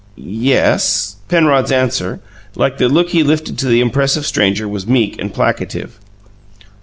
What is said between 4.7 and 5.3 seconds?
meek